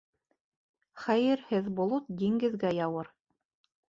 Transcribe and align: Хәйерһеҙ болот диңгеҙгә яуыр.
Хәйерһеҙ 1.01 1.69
болот 1.79 2.07
диңгеҙгә 2.21 2.73
яуыр. 2.79 3.13